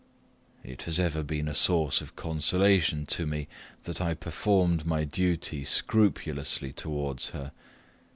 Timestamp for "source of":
1.53-2.15